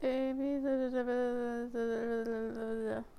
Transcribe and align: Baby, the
Baby, 0.00 0.56
the 0.62 0.79